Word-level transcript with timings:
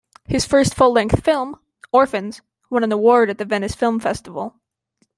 His 0.25 0.47
first 0.47 0.73
full-length 0.73 1.23
film, 1.23 1.59
"Orphans", 1.91 2.41
won 2.71 2.83
an 2.83 2.91
award 2.91 3.29
at 3.29 3.37
the 3.37 3.45
Venice 3.45 3.75
Film 3.75 3.99
Festival. 3.99 4.55